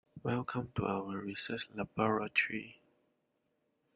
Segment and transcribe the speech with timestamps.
[0.23, 2.81] Welcome to our research Laboratory.